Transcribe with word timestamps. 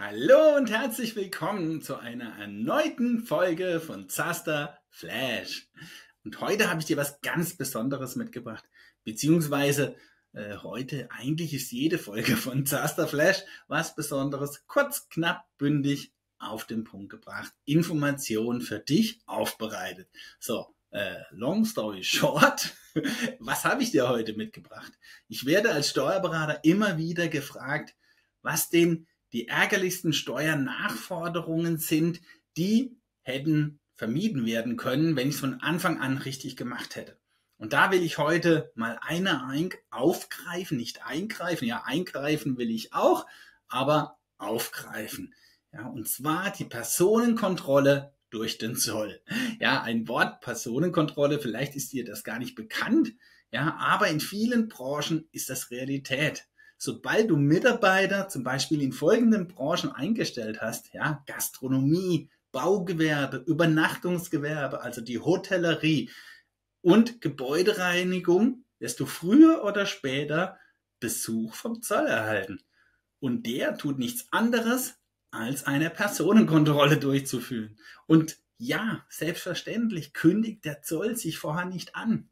Hallo 0.00 0.54
und 0.56 0.70
herzlich 0.70 1.16
willkommen 1.16 1.82
zu 1.82 1.96
einer 1.96 2.38
erneuten 2.38 3.18
Folge 3.18 3.80
von 3.80 4.08
Zaster 4.08 4.78
Flash. 4.90 5.66
Und 6.22 6.40
heute 6.40 6.70
habe 6.70 6.78
ich 6.78 6.86
dir 6.86 6.96
was 6.96 7.20
ganz 7.20 7.56
Besonderes 7.56 8.14
mitgebracht. 8.14 8.62
Beziehungsweise 9.02 9.96
äh, 10.34 10.58
heute, 10.58 11.10
eigentlich 11.10 11.52
ist 11.52 11.72
jede 11.72 11.98
Folge 11.98 12.36
von 12.36 12.64
Zaster 12.64 13.08
Flash 13.08 13.42
was 13.66 13.96
Besonderes. 13.96 14.68
Kurz, 14.68 15.08
knapp, 15.08 15.48
bündig, 15.58 16.12
auf 16.38 16.64
den 16.64 16.84
Punkt 16.84 17.10
gebracht. 17.10 17.52
Information 17.64 18.60
für 18.60 18.78
dich 18.78 19.18
aufbereitet. 19.26 20.08
So, 20.38 20.76
äh, 20.90 21.16
long 21.32 21.64
story 21.64 22.04
short, 22.04 22.72
was 23.40 23.64
habe 23.64 23.82
ich 23.82 23.90
dir 23.90 24.08
heute 24.08 24.34
mitgebracht? 24.34 24.92
Ich 25.26 25.44
werde 25.44 25.72
als 25.72 25.90
Steuerberater 25.90 26.62
immer 26.62 26.98
wieder 26.98 27.26
gefragt, 27.26 27.96
was 28.42 28.68
denn 28.68 29.08
die 29.32 29.48
ärgerlichsten 29.48 30.12
Steuernachforderungen 30.12 31.78
sind, 31.78 32.20
die 32.56 32.96
hätten 33.22 33.80
vermieden 33.94 34.46
werden 34.46 34.76
können, 34.76 35.16
wenn 35.16 35.28
ich 35.28 35.34
es 35.34 35.40
von 35.40 35.60
Anfang 35.60 36.00
an 36.00 36.18
richtig 36.18 36.56
gemacht 36.56 36.96
hätte. 36.96 37.18
Und 37.58 37.72
da 37.72 37.90
will 37.90 38.02
ich 38.02 38.18
heute 38.18 38.70
mal 38.76 38.98
eine 39.02 39.42
aufgreifen, 39.90 40.76
nicht 40.76 41.04
eingreifen. 41.04 41.66
Ja, 41.66 41.82
eingreifen 41.84 42.56
will 42.56 42.70
ich 42.70 42.94
auch, 42.94 43.26
aber 43.66 44.18
aufgreifen. 44.38 45.34
Ja, 45.72 45.86
und 45.88 46.08
zwar 46.08 46.52
die 46.52 46.64
Personenkontrolle 46.64 48.14
durch 48.30 48.58
den 48.58 48.76
Zoll. 48.76 49.20
Ja, 49.58 49.82
ein 49.82 50.06
Wort 50.06 50.40
Personenkontrolle, 50.40 51.40
vielleicht 51.40 51.74
ist 51.74 51.92
dir 51.92 52.04
das 52.04 52.24
gar 52.24 52.38
nicht 52.38 52.54
bekannt. 52.54 53.12
Ja, 53.50 53.76
aber 53.78 54.08
in 54.08 54.20
vielen 54.20 54.68
Branchen 54.68 55.28
ist 55.32 55.50
das 55.50 55.70
Realität 55.70 56.47
sobald 56.78 57.28
du 57.28 57.36
Mitarbeiter 57.36 58.28
zum 58.28 58.44
Beispiel 58.44 58.80
in 58.80 58.92
folgenden 58.92 59.48
Branchen 59.48 59.92
eingestellt 59.92 60.62
hast, 60.62 60.94
ja, 60.94 61.22
Gastronomie, 61.26 62.30
Baugewerbe, 62.52 63.38
Übernachtungsgewerbe, 63.38 64.80
also 64.80 65.00
die 65.00 65.18
Hotellerie 65.18 66.10
und 66.80 67.20
Gebäudereinigung, 67.20 68.64
wirst 68.78 69.00
du 69.00 69.06
früher 69.06 69.64
oder 69.64 69.84
später 69.84 70.56
Besuch 71.00 71.54
vom 71.54 71.82
Zoll 71.82 72.06
erhalten. 72.06 72.60
Und 73.20 73.46
der 73.46 73.76
tut 73.76 73.98
nichts 73.98 74.28
anderes, 74.30 74.94
als 75.30 75.66
eine 75.66 75.90
Personenkontrolle 75.90 76.96
durchzuführen. 76.96 77.76
Und 78.06 78.38
ja, 78.56 79.04
selbstverständlich 79.08 80.14
kündigt 80.14 80.64
der 80.64 80.82
Zoll 80.82 81.16
sich 81.16 81.38
vorher 81.38 81.66
nicht 81.66 81.96
an. 81.96 82.30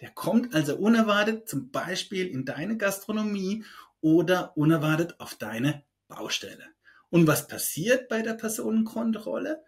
Der 0.00 0.10
kommt 0.10 0.54
also 0.54 0.76
unerwartet 0.76 1.48
zum 1.48 1.70
Beispiel 1.70 2.26
in 2.26 2.44
deine 2.44 2.76
Gastronomie 2.76 3.64
oder 4.00 4.56
unerwartet 4.56 5.18
auf 5.20 5.34
deine 5.34 5.84
Baustelle. 6.08 6.64
Und 7.10 7.26
was 7.26 7.46
passiert 7.46 8.08
bei 8.08 8.22
der 8.22 8.34
Personenkontrolle? 8.34 9.62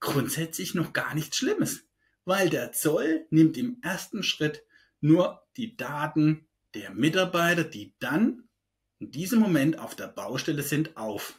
Grundsätzlich 0.00 0.74
noch 0.74 0.92
gar 0.92 1.14
nichts 1.14 1.38
Schlimmes, 1.38 1.84
weil 2.24 2.50
der 2.50 2.72
Zoll 2.72 3.26
nimmt 3.30 3.56
im 3.56 3.78
ersten 3.80 4.22
Schritt 4.22 4.64
nur 5.00 5.42
die 5.56 5.76
Daten 5.76 6.46
der 6.74 6.90
Mitarbeiter, 6.90 7.64
die 7.64 7.94
dann 8.00 8.44
in 8.98 9.10
diesem 9.10 9.38
Moment 9.38 9.78
auf 9.78 9.94
der 9.94 10.08
Baustelle 10.08 10.62
sind, 10.62 10.96
auf. 10.96 11.38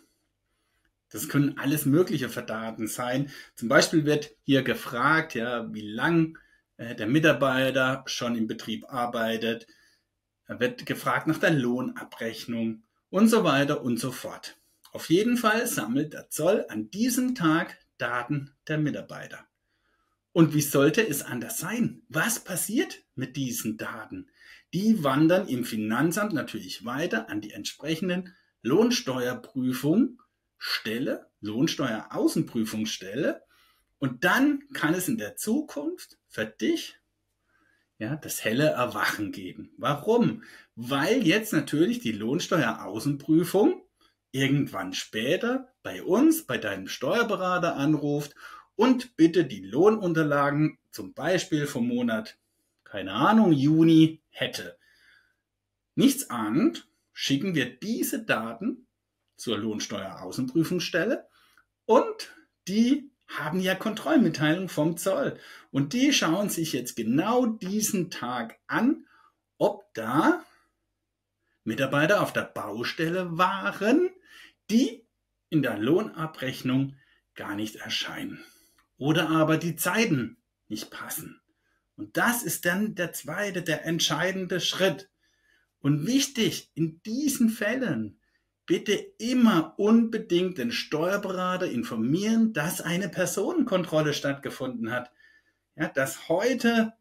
Das 1.09 1.30
können 1.30 1.58
alles 1.58 1.86
mögliche 1.86 2.30
für 2.30 2.41
Daten 2.41 2.88
sein. 2.88 3.31
Zum 3.55 3.69
Beispiel 3.69 4.05
wird 4.05 4.31
hier 4.43 4.63
gefragt, 4.63 5.36
ja, 5.36 5.71
wie 5.73 5.88
lang 5.88 6.38
der 6.78 7.08
Mitarbeiter 7.08 8.04
schon 8.06 8.36
im 8.36 8.48
Betrieb 8.48 8.92
arbeitet. 8.92 9.68
Er 10.48 10.59
wird 10.59 10.86
gefragt 10.86 11.28
nach 11.28 11.40
der 11.40 11.52
Lohnabrechnung 11.52 12.84
und 13.09 13.30
so 13.30 13.44
weiter 13.44 13.82
und 13.82 14.00
so 14.00 14.12
fort. 14.12 14.58
Auf 14.92 15.09
jeden 15.09 15.38
Fall 15.38 15.67
sammelt 15.67 16.14
der 16.14 16.30
Zoll 16.30 16.66
an 16.70 16.92
diesem 16.92 17.36
Tag 17.36 17.78
Daten 17.98 18.52
der 18.67 18.78
Mitarbeiter. 18.78 19.45
Und 20.32 20.54
wie 20.54 20.61
sollte 20.61 21.08
es 21.08 21.22
anders 21.22 21.60
sein? 21.60 22.02
Was 22.10 22.39
passiert 22.39 23.04
mit 23.16 23.38
diesen 23.38 23.78
Daten? 23.78 24.30
Die 24.73 25.04
wandern 25.04 25.48
im 25.48 25.64
Finanzamt 25.64 26.33
natürlich 26.33 26.83
weiter 26.83 27.30
an 27.30 27.39
die 27.39 27.52
entsprechenden 27.52 28.33
Lohnsteuerprüfung 28.61 30.22
Stelle, 30.58 31.30
Lohnsteueraußenprüfungsstelle 31.39 33.45
und 34.05 34.23
dann 34.23 34.61
kann 34.71 34.93
es 34.93 35.08
in 35.08 35.17
der 35.17 35.36
Zukunft 35.36 36.20
für 36.27 36.45
dich 36.45 36.95
ja, 37.98 38.16
das 38.16 38.43
helle 38.43 38.67
Erwachen 38.67 39.32
geben. 39.32 39.71
Warum? 39.77 40.43
Weil 40.76 41.26
jetzt 41.26 41.54
natürlich 41.54 42.02
die 42.02 42.11
Lohnsteueraußenprüfung 42.11 43.82
irgendwann 44.32 44.93
später 44.93 45.73
bei 45.82 46.04
uns, 46.04 46.45
bei 46.45 46.60
deinem 46.60 46.88
Steuerberater 46.88 47.77
anruft 47.77 48.36
und 48.76 49.17
bitte 49.17 49.43
die 49.43 49.61
Lohnunterlagen 49.61 50.77
zum 50.92 51.16
Beispiel 51.16 51.66
vom 51.66 51.87
Monat, 51.87 52.37
keine 52.83 53.14
Ahnung, 53.14 53.54
Juni 53.54 54.22
hätte. 54.30 54.77
Nichts 55.95 56.30
ahnend 56.30 56.87
schicken 57.11 57.55
wir 57.55 57.76
diese 57.76 58.23
Daten 58.23 58.86
zur 59.36 59.58
Lohnsteueraußenprüfungsstelle 59.58 61.27
und 61.86 62.36
die 62.67 63.10
haben 63.27 63.59
ja 63.59 63.75
Kontrollmitteilung 63.75 64.69
vom 64.69 64.97
Zoll. 64.97 65.39
Und 65.71 65.93
die 65.93 66.13
schauen 66.13 66.49
sich 66.49 66.73
jetzt 66.73 66.95
genau 66.95 67.45
diesen 67.45 68.11
Tag 68.11 68.59
an, 68.67 69.05
ob 69.58 69.93
da 69.93 70.43
Mitarbeiter 71.63 72.21
auf 72.21 72.33
der 72.33 72.43
Baustelle 72.43 73.37
waren, 73.37 74.09
die 74.69 75.05
in 75.49 75.61
der 75.61 75.77
Lohnabrechnung 75.77 76.95
gar 77.33 77.55
nicht 77.55 77.77
erscheinen. 77.77 78.43
Oder 78.97 79.30
aber 79.30 79.57
die 79.57 79.75
Zeiten 79.75 80.37
nicht 80.67 80.92
passen. 80.92 81.42
Und 81.97 82.17
das 82.17 82.43
ist 82.43 82.65
dann 82.65 82.95
der 82.95 83.13
zweite, 83.13 83.61
der 83.61 83.86
entscheidende 83.86 84.59
Schritt. 84.59 85.09
Und 85.80 86.05
wichtig, 86.07 86.71
in 86.75 87.02
diesen 87.03 87.49
Fällen 87.49 88.19
bitte 88.65 88.93
immer 88.93 89.76
unbedingt 89.77 90.58
den 90.58 90.71
Steuerberater 90.71 91.70
informieren, 91.70 92.53
dass 92.53 92.81
eine 92.81 93.09
Personenkontrolle 93.09 94.14
stattgefunden 94.14 94.92
hat. 94.92 95.11
Ja, 95.76 95.87
dass 95.89 96.30
heute 96.30 96.93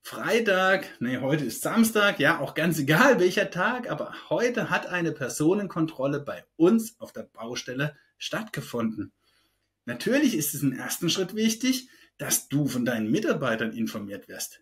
Freitag, 0.00 0.86
nee, 1.00 1.18
heute 1.18 1.44
ist 1.44 1.62
Samstag, 1.62 2.20
ja, 2.20 2.38
auch 2.38 2.54
ganz 2.54 2.78
egal 2.78 3.20
welcher 3.20 3.50
Tag, 3.50 3.90
aber 3.90 4.14
heute 4.28 4.68
hat 4.68 4.86
eine 4.86 5.12
Personenkontrolle 5.12 6.20
bei 6.20 6.44
uns 6.56 7.00
auf 7.00 7.12
der 7.12 7.22
Baustelle 7.22 7.96
stattgefunden. 8.18 9.12
Natürlich 9.86 10.36
ist 10.36 10.54
es 10.54 10.62
im 10.62 10.72
ersten 10.72 11.08
Schritt 11.10 11.34
wichtig, 11.34 11.88
dass 12.18 12.48
du 12.48 12.66
von 12.66 12.84
deinen 12.84 13.10
Mitarbeitern 13.10 13.72
informiert 13.72 14.28
wirst. 14.28 14.60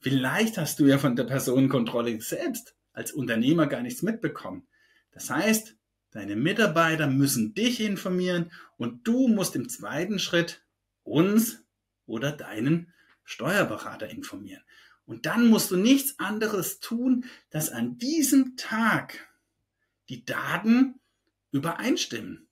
Vielleicht 0.00 0.58
hast 0.58 0.78
du 0.80 0.86
ja 0.86 0.98
von 0.98 1.16
der 1.16 1.24
Personenkontrolle 1.24 2.20
selbst 2.20 2.74
als 2.92 3.12
Unternehmer 3.12 3.66
gar 3.66 3.82
nichts 3.82 4.02
mitbekommen. 4.02 4.66
Das 5.12 5.30
heißt, 5.30 5.76
Deine 6.14 6.36
Mitarbeiter 6.36 7.08
müssen 7.08 7.54
dich 7.54 7.80
informieren 7.80 8.52
und 8.76 9.06
du 9.06 9.26
musst 9.26 9.56
im 9.56 9.68
zweiten 9.68 10.20
Schritt 10.20 10.64
uns 11.02 11.64
oder 12.06 12.30
deinen 12.30 12.92
Steuerberater 13.24 14.08
informieren. 14.08 14.62
Und 15.06 15.26
dann 15.26 15.48
musst 15.48 15.72
du 15.72 15.76
nichts 15.76 16.20
anderes 16.20 16.78
tun, 16.78 17.24
dass 17.50 17.70
an 17.70 17.98
diesem 17.98 18.56
Tag 18.56 19.28
die 20.08 20.24
Daten 20.24 21.00
übereinstimmen. 21.50 22.46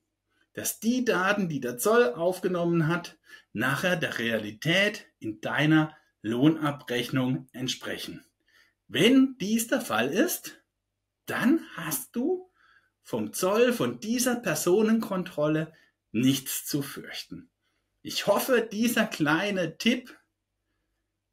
Dass 0.54 0.80
die 0.80 1.04
Daten, 1.04 1.48
die 1.48 1.60
der 1.60 1.78
Zoll 1.78 2.14
aufgenommen 2.14 2.88
hat, 2.88 3.16
nachher 3.52 3.94
der 3.94 4.18
Realität 4.18 5.06
in 5.20 5.40
deiner 5.40 5.96
Lohnabrechnung 6.20 7.48
entsprechen. 7.52 8.24
Wenn 8.88 9.36
dies 9.38 9.68
der 9.68 9.80
Fall 9.80 10.08
ist, 10.08 10.60
dann 11.26 11.60
hast 11.76 12.16
du 12.16 12.51
vom 13.02 13.32
Zoll, 13.32 13.72
von 13.72 14.00
dieser 14.00 14.36
Personenkontrolle 14.36 15.72
nichts 16.12 16.66
zu 16.66 16.82
fürchten. 16.82 17.50
Ich 18.02 18.26
hoffe, 18.26 18.68
dieser 18.70 19.06
kleine 19.06 19.78
Tipp 19.78 20.16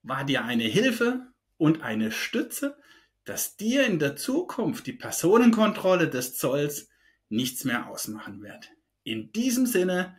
war 0.04 0.24
dir 0.24 0.46
eine 0.46 0.64
Hilfe 0.64 1.28
und 1.58 1.82
eine 1.82 2.12
Stütze, 2.12 2.78
dass 3.26 3.58
dir 3.58 3.86
in 3.86 4.00
der 4.00 4.16
Zukunft 4.16 4.88
die 4.88 4.94
Personenkontrolle 4.94 6.10
des 6.10 6.38
Zolls 6.38 6.90
nichts 7.28 7.64
mehr 7.64 7.88
ausmachen 7.88 8.42
wird. 8.42 8.72
In 9.04 9.32
diesem 9.32 9.66
Sinne, 9.66 10.18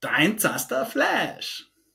dein 0.00 0.38
Zaster 0.38 0.84
Flash. 0.84 1.69